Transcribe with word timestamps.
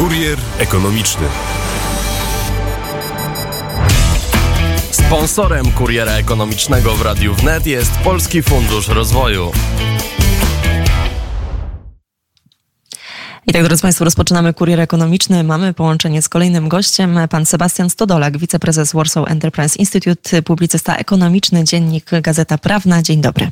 Kurier 0.00 0.38
ekonomiczny. 0.58 1.26
Sponsorem 4.90 5.72
kuriera 5.72 6.12
ekonomicznego 6.12 6.94
w 6.94 7.02
Radiu 7.02 7.34
Wnet 7.34 7.66
jest 7.66 7.98
Polski 7.98 8.42
Fundusz 8.42 8.88
Rozwoju. 8.88 9.52
I 13.46 13.52
tak, 13.52 13.64
drodzy 13.64 13.82
Państwo, 13.82 14.04
rozpoczynamy 14.04 14.54
kurier 14.54 14.80
ekonomiczny. 14.80 15.44
Mamy 15.44 15.74
połączenie 15.74 16.22
z 16.22 16.28
kolejnym 16.28 16.68
gościem, 16.68 17.18
pan 17.30 17.46
Sebastian 17.46 17.90
Stodolak, 17.90 18.38
wiceprezes 18.38 18.92
Warsaw 18.92 19.30
Enterprise 19.30 19.78
Institute, 19.78 20.42
publicysta 20.42 20.96
ekonomiczny, 20.96 21.64
dziennik 21.64 22.10
Gazeta 22.22 22.58
Prawna. 22.58 23.02
Dzień 23.02 23.20
dobry. 23.20 23.50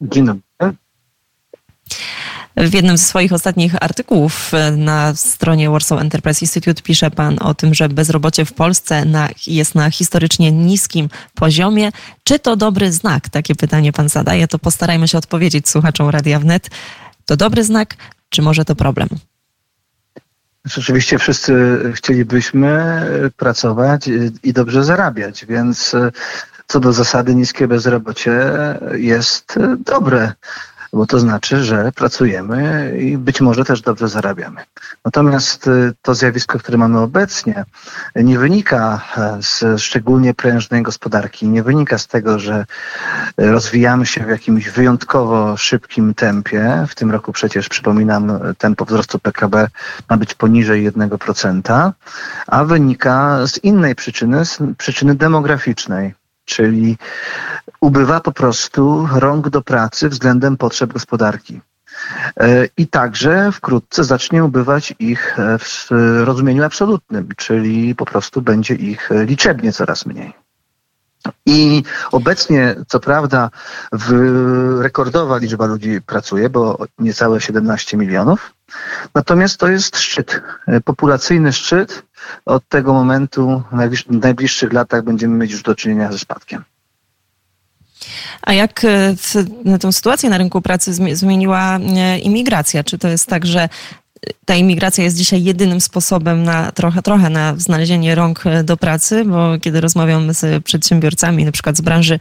Dzień 0.00 0.26
dobry. 0.26 0.42
W 2.58 2.74
jednym 2.74 2.96
ze 2.96 3.04
swoich 3.04 3.32
ostatnich 3.32 3.82
artykułów 3.82 4.52
na 4.76 5.14
stronie 5.14 5.70
Warsaw 5.70 6.00
Enterprise 6.00 6.44
Institute 6.44 6.82
pisze 6.82 7.10
Pan 7.10 7.36
o 7.40 7.54
tym, 7.54 7.74
że 7.74 7.88
bezrobocie 7.88 8.44
w 8.44 8.52
Polsce 8.52 9.04
na, 9.04 9.28
jest 9.46 9.74
na 9.74 9.90
historycznie 9.90 10.52
niskim 10.52 11.08
poziomie. 11.34 11.90
Czy 12.24 12.38
to 12.38 12.56
dobry 12.56 12.92
znak? 12.92 13.28
Takie 13.28 13.54
pytanie 13.54 13.92
Pan 13.92 14.08
zadaje. 14.08 14.48
To 14.48 14.58
postarajmy 14.58 15.08
się 15.08 15.18
odpowiedzieć 15.18 15.68
słuchaczom 15.68 16.08
Radia 16.08 16.38
Wnet. 16.38 16.70
To 17.24 17.36
dobry 17.36 17.64
znak, 17.64 17.94
czy 18.28 18.42
może 18.42 18.64
to 18.64 18.74
problem? 18.74 19.08
Rzeczywiście 20.64 21.18
wszyscy 21.18 21.78
chcielibyśmy 21.94 23.02
pracować 23.36 24.10
i 24.42 24.52
dobrze 24.52 24.84
zarabiać, 24.84 25.46
więc 25.46 25.96
co 26.66 26.80
do 26.80 26.92
zasady 26.92 27.34
niskie 27.34 27.68
bezrobocie 27.68 28.40
jest 28.92 29.58
dobre 29.84 30.32
bo 30.92 31.06
to 31.06 31.18
znaczy, 31.18 31.64
że 31.64 31.92
pracujemy 31.92 32.92
i 32.98 33.18
być 33.18 33.40
może 33.40 33.64
też 33.64 33.80
dobrze 33.80 34.08
zarabiamy. 34.08 34.60
Natomiast 35.04 35.66
y, 35.66 35.92
to 36.02 36.14
zjawisko, 36.14 36.58
które 36.58 36.78
mamy 36.78 36.98
obecnie, 37.00 37.64
nie 38.16 38.38
wynika 38.38 39.00
e, 39.16 39.38
z 39.42 39.80
szczególnie 39.82 40.34
prężnej 40.34 40.82
gospodarki, 40.82 41.48
nie 41.48 41.62
wynika 41.62 41.98
z 41.98 42.06
tego, 42.06 42.38
że 42.38 42.66
rozwijamy 43.36 44.06
się 44.06 44.24
w 44.24 44.28
jakimś 44.28 44.68
wyjątkowo 44.68 45.56
szybkim 45.56 46.14
tempie. 46.14 46.86
W 46.88 46.94
tym 46.94 47.10
roku 47.10 47.32
przecież, 47.32 47.68
przypominam, 47.68 48.38
tempo 48.58 48.84
wzrostu 48.84 49.18
PKB 49.18 49.68
ma 50.10 50.16
być 50.16 50.34
poniżej 50.34 50.92
1%, 50.92 51.92
a 52.46 52.64
wynika 52.64 53.46
z 53.46 53.64
innej 53.64 53.94
przyczyny, 53.94 54.44
z 54.44 54.58
przyczyny 54.78 55.14
demograficznej 55.14 56.14
czyli 56.48 56.96
ubywa 57.80 58.20
po 58.20 58.32
prostu 58.32 59.08
rąk 59.12 59.48
do 59.48 59.62
pracy 59.62 60.08
względem 60.08 60.56
potrzeb 60.56 60.92
gospodarki. 60.92 61.60
E, 62.40 62.68
I 62.76 62.86
także 62.86 63.52
wkrótce 63.52 64.04
zacznie 64.04 64.44
ubywać 64.44 64.94
ich 64.98 65.38
e, 65.38 65.58
w 65.58 65.88
rozumieniu 66.24 66.64
absolutnym, 66.64 67.28
czyli 67.36 67.94
po 67.94 68.04
prostu 68.04 68.42
będzie 68.42 68.74
ich 68.74 69.10
liczebnie 69.10 69.72
coraz 69.72 70.06
mniej. 70.06 70.32
I 71.46 71.82
obecnie, 72.12 72.76
co 72.88 73.00
prawda, 73.00 73.50
rekordowa 74.80 75.38
liczba 75.38 75.66
ludzi 75.66 76.00
pracuje, 76.06 76.50
bo 76.50 76.78
niecałe 76.98 77.40
17 77.40 77.96
milionów. 77.96 78.52
Natomiast 79.14 79.60
to 79.60 79.68
jest 79.68 79.98
szczyt, 79.98 80.42
e, 80.66 80.80
populacyjny 80.80 81.52
szczyt. 81.52 82.02
Od 82.44 82.68
tego 82.68 82.92
momentu 82.92 83.62
w 84.08 84.10
najbliższych 84.10 84.72
latach 84.72 85.04
będziemy 85.04 85.36
mieć 85.36 85.52
już 85.52 85.62
do 85.62 85.74
czynienia 85.74 86.12
ze 86.12 86.18
spadkiem. 86.18 86.64
A 88.42 88.52
jak 88.52 88.84
e, 88.84 89.78
tę 89.80 89.92
sytuację 89.92 90.30
na 90.30 90.38
rynku 90.38 90.62
pracy 90.62 90.94
zmieniła 91.12 91.78
e, 91.78 92.18
imigracja? 92.18 92.84
Czy 92.84 92.98
to 92.98 93.08
jest 93.08 93.26
tak, 93.26 93.46
że 93.46 93.68
ta 94.44 94.54
imigracja 94.54 95.04
jest 95.04 95.16
dzisiaj 95.16 95.44
jedynym 95.44 95.80
sposobem 95.80 96.42
na 96.42 96.72
trochę, 96.72 97.02
trochę 97.02 97.30
na 97.30 97.54
znalezienie 97.56 98.14
rąk 98.14 98.46
e, 98.46 98.64
do 98.64 98.76
pracy, 98.76 99.24
bo 99.24 99.58
kiedy 99.60 99.80
rozmawiamy 99.80 100.34
z 100.34 100.64
przedsiębiorcami, 100.64 101.44
na 101.44 101.52
przykład 101.52 101.76
z 101.76 101.80
branży 101.80 102.18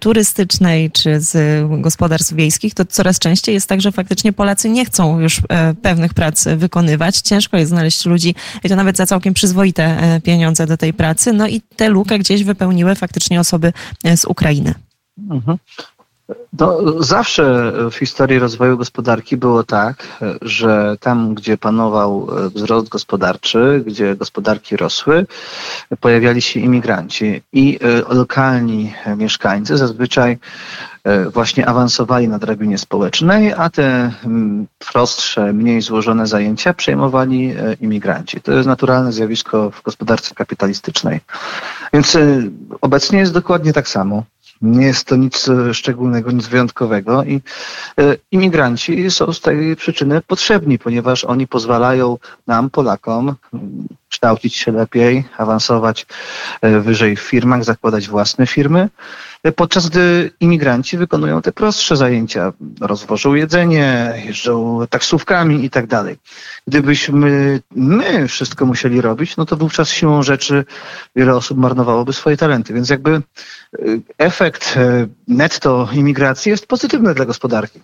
turystycznej 0.00 0.90
czy 0.90 1.20
z 1.20 1.36
gospodarstw 1.80 2.34
wiejskich, 2.34 2.74
to 2.74 2.84
coraz 2.84 3.18
częściej 3.18 3.54
jest 3.54 3.68
tak, 3.68 3.80
że 3.80 3.92
faktycznie 3.92 4.32
Polacy 4.32 4.68
nie 4.68 4.84
chcą 4.84 5.20
już 5.20 5.40
pewnych 5.82 6.14
prac 6.14 6.44
wykonywać. 6.56 7.18
Ciężko 7.18 7.56
jest 7.56 7.70
znaleźć 7.70 8.06
ludzi 8.06 8.34
i 8.64 8.68
to 8.68 8.76
nawet 8.76 8.96
za 8.96 9.06
całkiem 9.06 9.34
przyzwoite 9.34 10.20
pieniądze 10.24 10.66
do 10.66 10.76
tej 10.76 10.94
pracy. 10.94 11.32
No 11.32 11.48
i 11.48 11.60
tę 11.76 11.88
lukę 11.88 12.18
gdzieś 12.18 12.44
wypełniły 12.44 12.94
faktycznie 12.94 13.40
osoby 13.40 13.72
z 14.16 14.24
Ukrainy. 14.24 14.74
Mhm. 15.30 15.58
No, 16.58 16.78
zawsze 17.02 17.72
w 17.90 17.94
historii 17.94 18.38
rozwoju 18.38 18.78
gospodarki 18.78 19.36
było 19.36 19.64
tak, 19.64 20.20
że 20.42 20.96
tam, 21.00 21.34
gdzie 21.34 21.58
panował 21.58 22.28
wzrost 22.54 22.88
gospodarczy, 22.88 23.82
gdzie 23.86 24.16
gospodarki 24.16 24.76
rosły, 24.76 25.26
pojawiali 26.00 26.42
się 26.42 26.60
imigranci 26.60 27.42
i 27.52 27.78
e, 27.82 28.14
lokalni 28.14 28.94
mieszkańcy 29.16 29.76
zazwyczaj 29.76 30.38
e, 31.04 31.30
właśnie 31.30 31.66
awansowali 31.66 32.28
na 32.28 32.38
drabinie 32.38 32.78
społecznej, 32.78 33.52
a 33.52 33.70
te 33.70 34.12
prostsze, 34.92 35.52
mniej 35.52 35.80
złożone 35.82 36.26
zajęcia 36.26 36.74
przejmowali 36.74 37.50
e, 37.50 37.74
imigranci. 37.80 38.40
To 38.40 38.52
jest 38.52 38.68
naturalne 38.68 39.12
zjawisko 39.12 39.70
w 39.70 39.82
gospodarce 39.82 40.34
kapitalistycznej. 40.34 41.20
Więc 41.92 42.18
obecnie 42.80 43.18
jest 43.18 43.32
dokładnie 43.32 43.72
tak 43.72 43.88
samo. 43.88 44.22
Nie 44.62 44.86
jest 44.86 45.04
to 45.04 45.16
nic 45.16 45.48
e, 45.48 45.74
szczególnego, 45.74 46.30
nic 46.30 46.46
wyjątkowego 46.46 47.24
i 47.24 47.40
e, 48.00 48.16
imigranci 48.30 49.10
są 49.10 49.32
z 49.32 49.40
tej 49.40 49.76
przyczyny 49.76 50.20
potrzebni, 50.26 50.78
ponieważ 50.78 51.24
oni 51.24 51.46
pozwalają 51.46 52.18
nam, 52.46 52.70
Polakom, 52.70 53.34
kształcić 54.10 54.56
się 54.56 54.72
lepiej, 54.72 55.24
awansować 55.38 56.06
e, 56.60 56.80
wyżej 56.80 57.16
w 57.16 57.20
firmach, 57.20 57.64
zakładać 57.64 58.08
własne 58.08 58.46
firmy, 58.46 58.88
podczas 59.52 59.88
gdy 59.88 60.30
imigranci 60.40 60.96
wykonują 60.96 61.42
te 61.42 61.52
prostsze 61.52 61.96
zajęcia, 61.96 62.52
rozwożą 62.80 63.34
jedzenie, 63.34 64.12
jeżdżą 64.24 64.86
taksówkami 64.90 65.64
i 65.64 65.70
tak 65.70 65.86
dalej. 65.86 66.16
Gdybyśmy 66.66 67.60
my 67.74 68.28
wszystko 68.28 68.66
musieli 68.66 69.00
robić, 69.00 69.36
no 69.36 69.46
to 69.46 69.56
wówczas 69.56 69.90
siłą 69.90 70.22
rzeczy 70.22 70.64
wiele 71.16 71.36
osób 71.36 71.58
marnowałoby 71.58 72.12
swoje 72.12 72.36
talenty. 72.36 72.74
Więc 72.74 72.90
jakby 72.90 73.10
e, 73.10 73.22
efekt 74.18 74.76
e, 74.76 75.06
netto 75.28 75.88
imigracji 75.92 76.50
jest 76.50 76.66
pozytywny 76.66 77.14
dla 77.14 77.24
gospodarki. 77.24 77.80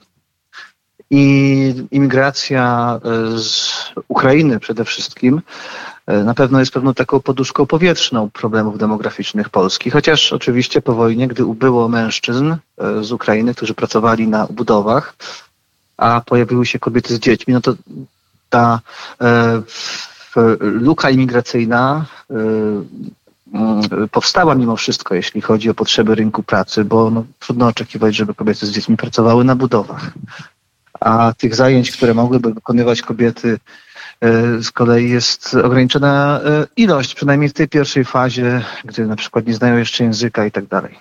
I 1.11 1.87
imigracja 1.91 3.01
z 3.37 3.73
Ukrainy 4.09 4.61
przede 4.61 4.85
wszystkim 4.85 5.43
E, 5.92 5.92
na 6.07 6.35
pewno 6.35 6.61
jest 6.61 6.73
pewną 6.73 6.95
taką 6.95 7.21
poduszką 7.21 7.67
powietrzną 7.67 8.31
problemów 8.31 8.79
demograficznych 8.79 9.49
Polski. 9.49 9.91
Chociaż 9.91 10.33
oczywiście 10.33 10.83
po 10.83 10.95
wojnie, 10.95 11.29
gdy 11.29 11.45
ubyło 11.45 11.89
mężczyzn 11.89 12.53
e, 12.53 12.59
z 13.05 13.13
Ukrainy, 13.13 13.55
którzy 13.55 13.75
pracowali 13.75 14.29
na 14.29 14.47
budowach, 14.47 15.15
a 15.97 16.21
pojawiły 16.27 16.67
się 16.67 16.79
kobiety 16.79 17.15
z 17.15 17.19
dziećmi, 17.19 17.55
no 17.55 17.61
to 17.61 17.75
ta 18.51 18.81
e, 19.21 19.63
luka 20.61 21.11
imigracyjna 21.11 22.07
powstała 24.11 24.55
mimo 24.55 24.77
wszystko, 24.77 25.15
jeśli 25.15 25.41
chodzi 25.41 25.71
o 25.71 25.75
potrzeby 25.75 26.15
rynku 26.15 26.43
pracy, 26.43 26.85
bo 26.85 27.11
no, 27.11 27.25
trudno 27.39 27.67
oczekiwać, 27.67 28.17
żeby 28.17 28.35
kobiety 28.35 28.67
z 28.67 28.71
dziećmi 28.71 28.97
pracowały 28.97 29.45
na 29.45 29.57
budowach. 29.57 30.11
A 31.01 31.33
tych 31.39 31.55
zajęć, 31.55 31.91
które 31.91 32.15
mogłyby 32.15 32.55
wykonywać 32.55 33.03
kobiety 33.03 33.59
E, 33.59 33.59
z 34.61 34.71
kolei 34.71 35.11
jest 35.11 35.55
ograniczona 35.55 36.41
e, 36.45 36.67
ilość, 36.77 37.15
przynajmniej 37.15 37.51
w 37.51 37.53
tej 37.53 37.69
pierwszej 37.69 38.05
fazie, 38.05 38.65
gdy 38.85 39.07
na 39.07 39.17
przykład 39.17 39.47
nie 39.47 39.55
znają 39.55 39.77
jeszcze 39.77 40.05
języka 40.05 40.47
i 40.47 40.51
tak 40.51 40.67
dalej. 40.67 40.99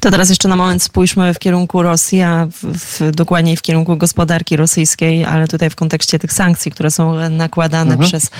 To 0.00 0.10
teraz 0.10 0.28
jeszcze 0.28 0.48
na 0.48 0.56
moment 0.56 0.82
spójrzmy 0.82 1.34
w 1.34 1.38
kierunku 1.38 1.82
Rosji, 1.82 2.22
a 2.22 2.46
w, 2.46 2.64
w, 2.64 3.10
dokładniej 3.10 3.56
w 3.56 3.62
kierunku 3.62 3.96
gospodarki 3.96 4.56
rosyjskiej, 4.56 5.24
ale 5.24 5.48
tutaj 5.48 5.70
w 5.70 5.76
kontekście 5.76 6.18
tych 6.18 6.32
sankcji, 6.32 6.72
które 6.72 6.90
są 6.90 7.30
nakładane 7.30 7.92
mhm. 7.92 8.08
przez, 8.08 8.30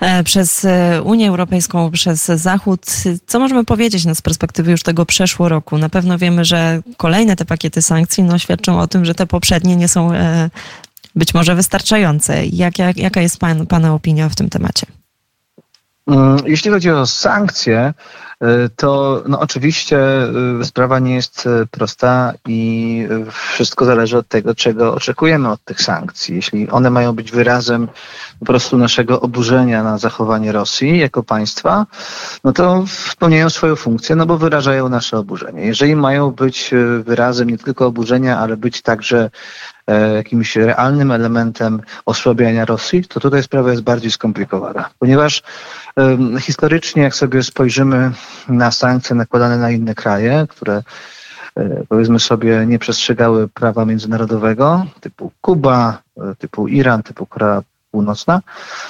e, 0.00 0.24
przez 0.24 0.66
Unię 1.04 1.28
Europejską, 1.28 1.90
przez 1.90 2.24
Zachód. 2.24 2.86
Co 3.26 3.40
możemy 3.40 3.64
powiedzieć 3.64 4.04
no, 4.04 4.14
z 4.14 4.22
perspektywy 4.22 4.70
już 4.70 4.82
tego 4.82 5.06
przeszło 5.06 5.48
roku? 5.48 5.78
Na 5.78 5.88
pewno 5.88 6.18
wiemy, 6.18 6.44
że 6.44 6.82
kolejne 6.96 7.36
te 7.36 7.44
pakiety 7.44 7.82
sankcji 7.82 8.24
no, 8.24 8.38
świadczą 8.38 8.80
o 8.80 8.86
tym, 8.86 9.04
że 9.04 9.14
te 9.14 9.26
poprzednie 9.26 9.76
nie 9.76 9.88
są 9.88 10.12
e, 10.12 10.50
być 11.14 11.34
może 11.34 11.54
wystarczające. 11.54 12.46
Jak, 12.46 12.78
jak, 12.78 12.96
jaka 12.96 13.20
jest 13.20 13.38
pan, 13.38 13.66
Pana 13.66 13.94
opinia 13.94 14.28
w 14.28 14.36
tym 14.36 14.50
temacie? 14.50 14.86
Mm, 16.06 16.38
jeśli 16.46 16.70
chodzi 16.70 16.90
o 16.90 17.06
sankcje, 17.06 17.94
to 18.76 19.22
no 19.28 19.40
oczywiście 19.40 19.98
sprawa 20.62 20.98
nie 20.98 21.14
jest 21.14 21.48
prosta 21.70 22.32
i 22.48 23.06
wszystko 23.30 23.84
zależy 23.84 24.18
od 24.18 24.28
tego, 24.28 24.54
czego 24.54 24.94
oczekujemy 24.94 25.50
od 25.50 25.64
tych 25.64 25.82
sankcji. 25.82 26.36
Jeśli 26.36 26.70
one 26.70 26.90
mają 26.90 27.12
być 27.12 27.32
wyrazem 27.32 27.88
po 28.38 28.44
prostu 28.46 28.78
naszego 28.78 29.20
oburzenia 29.20 29.82
na 29.82 29.98
zachowanie 29.98 30.52
Rosji 30.52 30.98
jako 30.98 31.22
państwa, 31.22 31.86
no 32.44 32.52
to 32.52 32.84
spełniają 33.10 33.50
swoją 33.50 33.76
funkcję, 33.76 34.16
no 34.16 34.26
bo 34.26 34.38
wyrażają 34.38 34.88
nasze 34.88 35.18
oburzenie. 35.18 35.66
Jeżeli 35.66 35.96
mają 35.96 36.30
być 36.30 36.70
wyrazem 37.04 37.50
nie 37.50 37.58
tylko 37.58 37.86
oburzenia, 37.86 38.38
ale 38.38 38.56
być 38.56 38.82
także 38.82 39.30
jakimś 39.94 40.56
realnym 40.56 41.10
elementem 41.10 41.82
osłabiania 42.06 42.64
Rosji, 42.64 43.04
to 43.04 43.20
tutaj 43.20 43.42
sprawa 43.42 43.70
jest 43.70 43.82
bardziej 43.82 44.10
skomplikowana. 44.10 44.90
Ponieważ 44.98 45.42
historycznie, 46.40 47.02
jak 47.02 47.14
sobie 47.14 47.42
spojrzymy 47.42 48.10
na 48.48 48.70
sankcje 48.70 49.16
nakładane 49.16 49.58
na 49.58 49.70
inne 49.70 49.94
kraje, 49.94 50.46
które 50.48 50.82
e, 51.56 51.82
powiedzmy 51.88 52.20
sobie 52.20 52.66
nie 52.66 52.78
przestrzegały 52.78 53.48
prawa 53.48 53.84
międzynarodowego, 53.84 54.86
typu 55.00 55.32
Kuba, 55.40 56.02
e, 56.16 56.34
typu 56.38 56.68
Iran, 56.68 57.02
typu 57.02 57.26
Korea 57.26 57.62
Północna, 57.90 58.40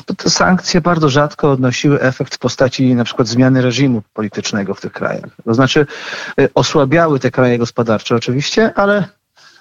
to 0.06 0.14
te 0.14 0.30
sankcje 0.30 0.80
bardzo 0.80 1.08
rzadko 1.08 1.50
odnosiły 1.50 2.00
efekt 2.00 2.34
w 2.34 2.38
postaci 2.38 2.94
na 2.94 3.04
przykład 3.04 3.28
zmiany 3.28 3.62
reżimu 3.62 4.02
politycznego 4.14 4.74
w 4.74 4.80
tych 4.80 4.92
krajach. 4.92 5.30
To 5.44 5.54
znaczy 5.54 5.86
osłabiały 6.54 7.20
te 7.20 7.30
kraje 7.30 7.58
gospodarcze 7.58 8.16
oczywiście, 8.16 8.72
ale 8.74 9.08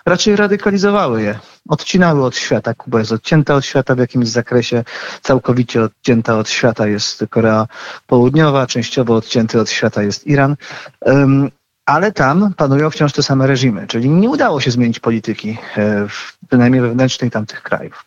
raczej 0.05 0.35
radykalizowały 0.35 1.21
je, 1.21 1.39
odcinały 1.69 2.25
od 2.25 2.37
świata. 2.37 2.73
Kuba 2.73 2.99
jest 2.99 3.11
odcięta 3.11 3.55
od 3.55 3.65
świata 3.65 3.95
w 3.95 3.97
jakimś 3.99 4.27
zakresie, 4.27 4.83
całkowicie 5.21 5.83
odcięta 5.83 6.37
od 6.37 6.49
świata 6.49 6.87
jest 6.87 7.25
Korea 7.29 7.67
Południowa, 8.07 8.67
częściowo 8.67 9.15
odcięty 9.15 9.59
od 9.61 9.69
świata 9.69 10.03
jest 10.03 10.27
Iran. 10.27 10.55
Um, 11.01 11.49
ale 11.85 12.11
tam 12.11 12.53
panują 12.53 12.89
wciąż 12.89 13.13
te 13.13 13.23
same 13.23 13.47
reżimy, 13.47 13.87
czyli 13.87 14.09
nie 14.09 14.29
udało 14.29 14.61
się 14.61 14.71
zmienić 14.71 14.99
polityki, 14.99 15.57
e, 15.77 16.07
przynajmniej 16.47 16.81
wewnętrznej 16.81 17.31
tamtych 17.31 17.63
krajów. 17.63 18.05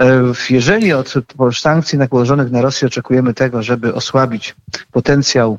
E, 0.00 0.22
jeżeli 0.50 0.92
od 0.92 1.14
sankcji 1.54 1.98
nałożonych 1.98 2.50
na 2.50 2.62
Rosję 2.62 2.88
oczekujemy 2.88 3.34
tego, 3.34 3.62
żeby 3.62 3.94
osłabić 3.94 4.54
potencjał 4.92 5.58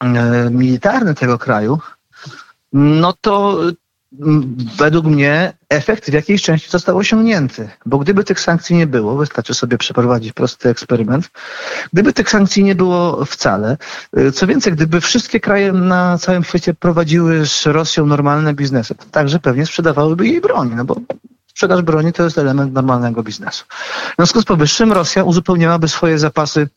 e, 0.00 0.50
militarny 0.50 1.14
tego 1.14 1.38
kraju, 1.38 1.78
no 2.72 3.14
to 3.20 3.58
według 4.78 5.06
mnie 5.06 5.52
efekt 5.68 6.10
w 6.10 6.12
jakiejś 6.12 6.42
części 6.42 6.70
został 6.70 6.96
osiągnięty. 6.96 7.68
Bo 7.86 7.98
gdyby 7.98 8.24
tych 8.24 8.40
sankcji 8.40 8.76
nie 8.76 8.86
było, 8.86 9.16
wystarczy 9.16 9.54
sobie 9.54 9.78
przeprowadzić 9.78 10.32
prosty 10.32 10.68
eksperyment, 10.68 11.30
gdyby 11.92 12.12
tych 12.12 12.30
sankcji 12.30 12.64
nie 12.64 12.74
było 12.74 13.24
wcale, 13.24 13.76
y, 14.18 14.32
co 14.32 14.46
więcej, 14.46 14.72
gdyby 14.72 15.00
wszystkie 15.00 15.40
kraje 15.40 15.72
na 15.72 16.18
całym 16.18 16.44
świecie 16.44 16.74
prowadziły 16.74 17.46
z 17.46 17.66
Rosją 17.66 18.06
normalne 18.06 18.54
biznesy, 18.54 18.94
to 18.94 19.04
także 19.10 19.38
pewnie 19.38 19.66
sprzedawałyby 19.66 20.26
jej 20.26 20.40
broń, 20.40 20.72
no 20.76 20.84
bo 20.84 20.96
sprzedaż 21.46 21.82
broni 21.82 22.12
to 22.12 22.22
jest 22.22 22.38
element 22.38 22.72
normalnego 22.72 23.22
biznesu. 23.22 23.64
W 24.12 24.14
związku 24.16 24.40
z 24.40 24.44
powyższym 24.44 24.92
Rosja 24.92 25.24
uzupełniałaby 25.24 25.88
swoje 25.88 26.18
zapasy 26.18 26.68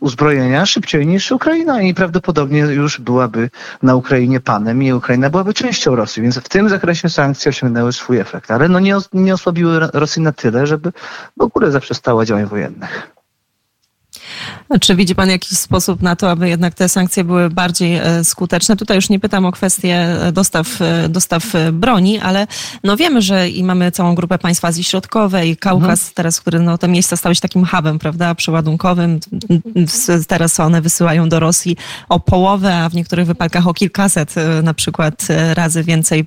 uzbrojenia 0.00 0.66
szybciej 0.66 1.06
niż 1.06 1.32
Ukraina 1.32 1.82
i 1.82 1.94
prawdopodobnie 1.94 2.58
już 2.58 3.00
byłaby 3.00 3.50
na 3.82 3.94
Ukrainie 3.94 4.40
panem 4.40 4.82
i 4.82 4.92
Ukraina 4.92 5.30
byłaby 5.30 5.54
częścią 5.54 5.96
Rosji, 5.96 6.22
więc 6.22 6.38
w 6.38 6.48
tym 6.48 6.68
zakresie 6.68 7.08
sankcje 7.08 7.48
osiągnęły 7.48 7.92
swój 7.92 8.18
efekt, 8.18 8.50
ale 8.50 8.68
no 8.68 8.80
nie, 8.80 8.96
nie 9.12 9.34
osłabiły 9.34 9.80
Rosji 9.92 10.22
na 10.22 10.32
tyle, 10.32 10.66
żeby 10.66 10.92
w 11.36 11.42
ogóle 11.42 11.70
zaprzestała 11.70 12.24
działań 12.24 12.46
wojennych. 12.46 13.19
Czy 14.80 14.96
widzi 14.96 15.14
Pan 15.14 15.30
jakiś 15.30 15.58
sposób 15.58 16.02
na 16.02 16.16
to, 16.16 16.30
aby 16.30 16.48
jednak 16.48 16.74
te 16.74 16.88
sankcje 16.88 17.24
były 17.24 17.50
bardziej 17.50 17.94
e, 17.94 18.24
skuteczne? 18.24 18.76
Tutaj 18.76 18.96
już 18.96 19.08
nie 19.08 19.20
pytam 19.20 19.46
o 19.46 19.52
kwestię 19.52 19.96
e, 19.96 20.32
dostaw, 20.32 20.82
e, 20.82 21.08
dostaw 21.08 21.44
broni, 21.72 22.18
ale 22.18 22.46
no 22.84 22.96
wiemy, 22.96 23.22
że 23.22 23.48
i 23.48 23.64
mamy 23.64 23.92
całą 23.92 24.14
grupę 24.14 24.38
państw 24.38 24.64
Azji 24.64 24.84
Środkowej, 24.84 25.56
Kaukaz 25.56 26.00
mhm. 26.00 26.12
teraz, 26.14 26.40
który 26.40 26.60
no, 26.60 26.78
te 26.78 26.88
miejsca 26.88 27.16
stały 27.16 27.34
się 27.34 27.40
takim 27.40 27.66
hubem, 27.66 27.98
prawda, 27.98 28.34
przeładunkowym. 28.34 29.20
Teraz 30.28 30.60
one 30.60 30.80
wysyłają 30.80 31.28
do 31.28 31.40
Rosji 31.40 31.76
o 32.08 32.20
połowę, 32.20 32.76
a 32.76 32.88
w 32.88 32.94
niektórych 32.94 33.26
wypadkach 33.26 33.66
o 33.66 33.74
kilkaset 33.74 34.34
na 34.62 34.74
przykład 34.74 35.26
razy 35.54 35.84
więcej 35.84 36.24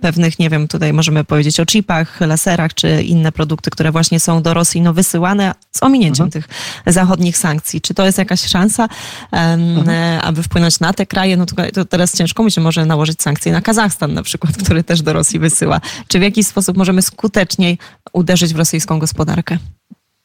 pewnych, 0.00 0.38
nie 0.38 0.50
wiem, 0.50 0.68
tutaj 0.68 0.92
możemy 0.92 1.24
powiedzieć 1.24 1.60
o 1.60 1.66
chipach, 1.66 2.20
laserach, 2.20 2.74
czy 2.74 3.02
inne 3.02 3.32
produkty, 3.32 3.70
które 3.70 3.92
właśnie 3.92 4.20
są 4.20 4.42
do 4.42 4.54
Rosji 4.54 4.80
no, 4.80 4.92
wysyłane 4.92 5.54
z 5.72 5.82
ominięciem 5.82 6.26
mhm. 6.26 6.30
tych 6.30 6.48
zachodnich 6.94 7.37
sankcji. 7.38 7.80
Czy 7.80 7.94
to 7.94 8.04
jest 8.04 8.18
jakaś 8.18 8.40
szansa, 8.46 8.88
mhm. 9.32 9.88
E, 9.88 10.22
aby 10.22 10.42
wpłynąć 10.42 10.80
na 10.80 10.92
te 10.92 11.06
kraje? 11.06 11.36
No 11.36 11.46
to, 11.74 11.84
teraz 11.84 12.16
ciężko 12.16 12.42
mi 12.42 12.52
się 12.52 12.60
może 12.60 12.86
nałożyć 12.86 13.22
sankcje 13.22 13.52
na 13.52 13.60
Kazachstan 13.60 14.14
na 14.14 14.22
przykład, 14.22 14.56
który 14.64 14.84
też 14.84 15.02
do 15.02 15.12
Rosji 15.12 15.38
wysyła. 15.38 15.80
Czy 16.08 16.18
w 16.18 16.22
jakiś 16.22 16.46
sposób 16.46 16.76
możemy 16.76 17.02
skuteczniej 17.02 17.78
uderzyć 18.12 18.54
w 18.54 18.56
rosyjską 18.56 18.98
gospodarkę? 18.98 19.58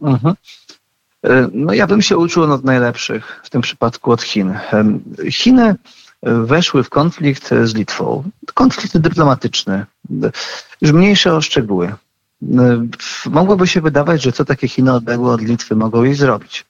Mhm. 0.01 0.36
E, 1.24 1.50
no 1.54 1.74
ja 1.74 1.88
bym 1.88 2.01
się 2.01 2.18
uczył 2.18 2.44
od 2.44 2.63
najlepszych, 2.63 3.42
w 3.44 3.50
tym 3.50 3.62
przypadku 3.62 4.12
od 4.12 4.21
Chin. 4.21 4.54
Chiny 5.31 5.75
weszły 6.24 6.83
w 6.83 6.89
konflikt 6.89 7.50
z 7.63 7.75
Litwą. 7.75 8.24
Konflikt 8.54 8.98
dyplomatyczny. 8.98 9.86
Już 10.81 10.92
mniejsze 10.92 11.36
o 11.36 11.42
szczegóły. 11.42 11.94
Mogłoby 13.25 13.68
się 13.68 13.81
wydawać, 13.81 14.21
że 14.21 14.31
co 14.31 14.45
takie 14.45 14.68
Chiny 14.68 14.94
odległe 14.94 15.31
od 15.31 15.42
Litwy 15.42 15.75
mogą 15.75 16.04
jej 16.04 16.15
zrobić. 16.15 16.65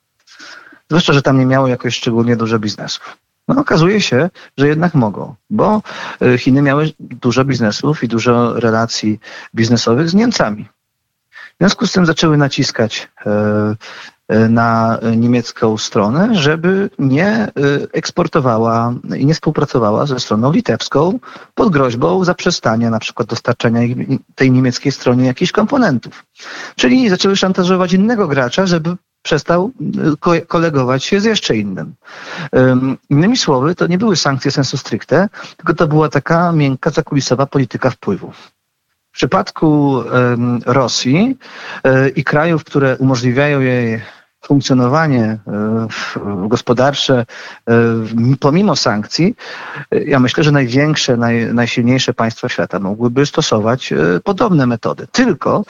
Zwłaszcza, 0.94 1.14
że 1.14 1.22
tam 1.22 1.40
nie 1.40 1.46
miało 1.46 1.68
jakoś 1.68 1.96
szczególnie 1.96 2.36
dużo 2.36 2.60
biznesów. 2.60 3.18
No 3.48 3.62
okazuje 3.62 4.02
się, 4.02 4.30
że 4.58 4.68
jednak 4.68 4.94
mogą, 4.94 5.36
bo 5.50 5.82
e, 6.22 6.38
Chiny 6.38 6.62
miały 6.62 6.92
dużo 7.00 7.46
biznesów 7.46 8.04
i 8.04 8.08
dużo 8.08 8.60
relacji 8.60 9.20
biznesowych 9.56 10.10
z 10.10 10.14
Niemcami. 10.14 10.66
W 11.32 11.58
związku 11.60 11.88
z 11.88 11.92
tym 11.92 12.06
zaczęły 12.06 12.38
naciskać 12.38 13.10
e, 13.26 13.32
e, 14.28 14.50
na 14.50 15.00
niemiecką 15.18 15.78
stronę, 15.78 16.36
żeby 16.36 16.90
nie 17.00 17.48
eksportowała 17.94 18.94
i 19.18 19.26
nie 19.26 19.34
współpracowała 19.34 20.06
ze 20.06 20.20
stroną 20.20 20.52
litewską 20.52 21.20
pod 21.56 21.70
groźbą 21.70 22.24
zaprzestania 22.24 22.90
na 22.90 23.00
przykład 23.00 23.28
dostarczania 23.28 23.82
tej 24.36 24.52
niemieckiej 24.52 24.92
stronie 24.92 25.26
jakichś 25.26 25.52
komponentów. 25.52 26.26
Czyli 26.76 27.10
zaczęły 27.10 27.36
szantażować 27.36 27.94
innego 27.94 28.28
gracza, 28.28 28.66
żeby 28.66 28.96
przestał 29.24 29.72
y, 30.34 30.46
kolegować 30.48 31.04
się 31.04 31.20
z 31.20 31.26
jeszcze 31.26 31.56
innym. 31.56 31.96
Innymi 33.10 33.38
słowy, 33.38 33.76
to 33.76 33.88
nie 33.88 33.98
były 33.98 34.16
sankcje 34.16 34.52
sensu 34.52 34.78
stricte, 34.78 35.30
tylko 35.58 35.74
to 35.74 35.88
była 35.88 36.10
taka 36.10 36.52
miękka, 36.52 36.90
zakulisowa 36.90 37.46
polityka 37.46 37.90
wpływu. 37.90 38.32
W 39.12 39.16
przypadku 39.16 40.04
Rosji 40.66 41.38
y, 41.88 42.10
i 42.10 42.24
krajów, 42.24 42.64
które 42.64 42.98
umożliwiają 42.98 43.60
jej 43.60 44.02
funkcjonowanie 44.44 45.40
e, 45.48 45.88
gospodarcze 46.48 47.26
e, 47.70 47.74
pomimo 48.40 48.76
sankcji, 48.76 49.36
e, 49.92 50.04
ja 50.04 50.20
myślę, 50.20 50.44
że 50.44 50.52
największe, 50.52 51.18
naj, 51.18 51.54
najsilniejsze 51.54 52.14
państwa 52.14 52.50
świata 52.50 52.80
mogłyby 52.80 53.26
stosować 53.26 53.94
podobne 54.24 54.66
metody. 54.66 55.08
Tylko 55.12 55.64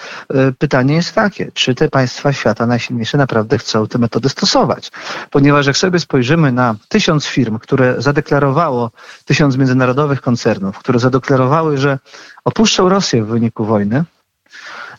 pytanie 0.60 0.96
jest 0.96 1.16
takie, 1.16 1.52
czy 1.54 1.76
te 1.76 1.90
państwa 1.90 2.34
świata 2.34 2.66
najsilniejsze 2.66 3.18
naprawdę 3.18 3.58
chcą 3.58 3.88
te 3.88 3.98
metody 3.98 4.30
stosować? 4.30 4.92
Ponieważ 5.32 5.66
jak 5.66 5.78
sobie 5.78 6.00
spojrzymy 6.00 6.52
na 6.52 6.76
tysiąc 6.88 7.26
firm, 7.26 7.60
które 7.60 8.02
zadeklarowało, 8.02 8.92
tysiąc 9.26 9.58
międzynarodowych 9.58 10.22
koncernów, 10.22 10.80
które 10.80 11.00
zadeklarowały, 11.00 11.78
że 11.78 12.00
opuszczą 12.46 12.90
Rosję 12.90 13.24
w 13.24 13.28
wyniku 13.28 13.66
wojny, 13.66 14.04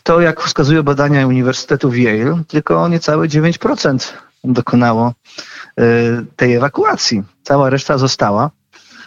to, 0.05 0.21
jak 0.21 0.41
wskazują 0.41 0.83
badania 0.83 1.27
Uniwersytetu 1.27 1.89
w 1.89 1.97
Yale, 1.97 2.43
tylko 2.47 2.87
niecałe 2.87 3.27
9% 3.27 4.13
dokonało 4.43 5.13
y, 5.79 6.25
tej 6.35 6.53
ewakuacji. 6.53 7.23
Cała 7.43 7.69
reszta 7.69 7.97
została. 7.97 8.51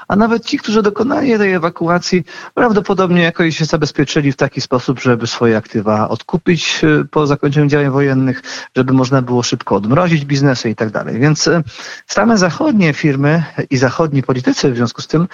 A 0.09 0.17
nawet 0.17 0.45
ci, 0.45 0.59
którzy 0.59 0.83
dokonali 0.83 1.39
tej 1.39 1.53
ewakuacji, 1.53 2.25
prawdopodobnie 2.55 3.23
jakoś 3.23 3.57
się 3.57 3.65
zabezpieczyli 3.65 4.33
w 4.33 4.37
taki 4.37 4.61
sposób, 4.61 5.01
żeby 5.01 5.27
swoje 5.27 5.57
aktywa 5.57 6.09
odkupić 6.09 6.81
y, 6.85 7.05
po 7.05 7.27
zakończeniu 7.27 7.67
działań 7.67 7.91
wojennych, 7.91 8.43
żeby 8.77 8.93
można 8.93 9.23
było 9.23 9.43
szybko 9.43 9.77
odmrozić 9.77 10.25
biznesy 10.25 10.71
i 10.71 10.75
tak 10.75 10.91
dalej. 10.91 11.21
Więc 11.21 11.47
y, 11.47 11.63
same 12.07 12.39
zachodnie 12.39 12.93
firmy 12.93 13.45
i 13.71 13.77
zachodni 13.77 14.23
politycy 14.23 14.73
w 14.73 14.77
związku 14.77 15.03
z 15.03 15.07
tym 15.07 15.29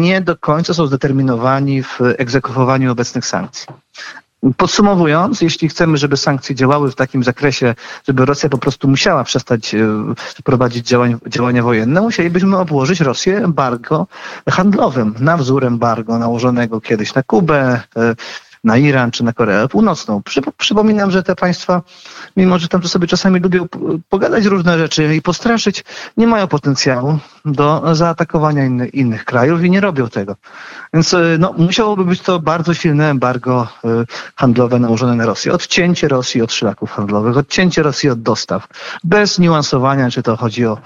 nie 0.00 0.20
do 0.20 0.36
końca 0.36 0.74
są 0.74 0.86
zdeterminowani 0.86 1.82
w 1.82 1.98
egzekwowaniu 2.18 2.92
obecnych 2.92 3.26
sankcji. 3.26 3.66
Podsumowując, 4.56 5.40
jeśli 5.40 5.68
chcemy, 5.68 5.96
żeby 5.96 6.16
sankcje 6.16 6.54
działały 6.54 6.90
w 6.90 6.94
takim 6.94 7.24
zakresie, 7.24 7.74
żeby 8.08 8.24
Rosja 8.24 8.48
po 8.48 8.58
prostu 8.58 8.88
musiała 8.88 9.24
przestać 9.24 9.74
e, 9.74 9.78
prowadzić 10.44 10.88
działań, 10.88 11.16
działania 11.26 11.62
wojenne, 11.62 12.00
musielibyśmy 12.00 12.58
obłożyć 12.58 13.00
Rosję 13.00 13.36
embargo 13.36 14.06
handlowym, 14.50 15.14
na 15.20 15.36
wzór 15.36 15.64
embargo 15.64 16.18
nałożonego 16.18 16.80
kiedyś 16.80 17.14
na 17.14 17.22
Kubę, 17.22 17.80
e, 17.96 18.14
na 18.66 18.76
Iran 18.76 19.10
czy 19.10 19.24
na 19.24 19.32
Koreę 19.32 19.68
Północną. 19.68 20.22
Przy, 20.22 20.40
przypominam, 20.56 21.10
że 21.10 21.22
te 21.22 21.36
państwa, 21.36 21.82
mimo 22.36 22.58
że 22.58 22.68
tam 22.68 22.82
sobie 22.82 23.06
czasami 23.06 23.40
lubią 23.40 23.66
pogadać 24.08 24.44
różne 24.44 24.78
rzeczy 24.78 25.16
i 25.16 25.22
postraszyć, 25.22 25.84
nie 26.16 26.26
mają 26.26 26.46
potencjału 26.46 27.18
do 27.44 27.94
zaatakowania 27.94 28.64
inny, 28.64 28.88
innych 28.88 29.24
krajów 29.24 29.64
i 29.64 29.70
nie 29.70 29.80
robią 29.80 30.08
tego. 30.08 30.36
Więc 30.94 31.12
y, 31.12 31.36
no, 31.38 31.54
musiałoby 31.58 32.04
być 32.04 32.20
to 32.20 32.40
bardzo 32.40 32.74
silne 32.74 33.10
embargo 33.10 33.68
y, 33.84 33.88
handlowe 34.36 34.78
nałożone 34.78 35.14
na 35.14 35.26
Rosję. 35.26 35.52
Odcięcie 35.52 36.08
Rosji 36.08 36.42
od 36.42 36.52
szlaków 36.52 36.90
handlowych, 36.90 37.36
odcięcie 37.36 37.82
Rosji 37.82 38.10
od 38.10 38.22
dostaw. 38.22 38.68
Bez 39.04 39.38
niuansowania, 39.38 40.10
czy 40.10 40.22
to 40.22 40.36
chodzi 40.36 40.66
o 40.66 40.78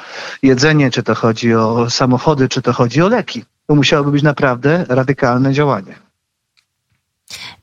jedzenie, 0.42 0.90
czy 0.90 1.02
to 1.02 1.14
chodzi 1.14 1.54
o 1.54 1.90
samochody, 1.90 2.48
czy 2.48 2.62
to 2.62 2.72
chodzi 2.72 3.02
o 3.02 3.08
leki. 3.08 3.44
To 3.66 3.74
musiałoby 3.74 4.10
być 4.10 4.22
naprawdę 4.22 4.84
radykalne 4.88 5.52
działanie. 5.52 6.09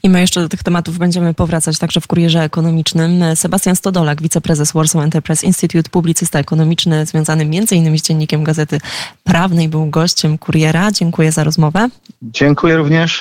I 0.04 0.10
my 0.10 0.22
jeszcze 0.22 0.42
do 0.42 0.50
tych 0.50 0.64
tematów 0.64 0.98
będziemy 0.98 1.34
powracać 1.34 1.78
także 1.78 2.02
w 2.02 2.08
kurierze 2.08 2.44
ekonomicznym. 2.44 3.24
Sebastian 3.36 3.76
Stodolak, 3.76 4.22
wiceprezes 4.22 4.72
Warsaw 4.72 5.04
Enterprise 5.04 5.46
Institute, 5.46 5.90
publicysta 5.90 6.40
ekonomiczny 6.40 7.06
związany 7.06 7.44
m.in. 7.44 8.00
z 8.00 8.02
dziennikiem 8.02 8.44
Gazety 8.44 8.80
Prawnej, 9.24 9.70
był 9.70 9.86
gościem 9.86 10.38
kuriera. 10.38 10.92
Dziękuję 10.92 11.32
za 11.32 11.44
rozmowę. 11.44 11.90
Dziękuję 12.22 12.78
również. 12.78 13.16